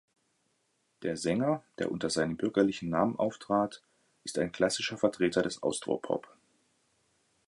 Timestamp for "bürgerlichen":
2.35-2.89